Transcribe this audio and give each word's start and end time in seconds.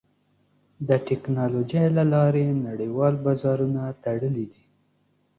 د 0.87 0.89
ټکنالوجۍ 1.07 1.85
له 1.97 2.03
لارې 2.13 2.45
نړیوال 2.67 3.13
بازارونه 3.25 3.81
تړلي 4.03 4.45
دي. 4.51 4.63